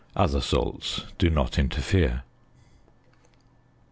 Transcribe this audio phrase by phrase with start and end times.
[0.15, 2.23] Other salts do not interfere.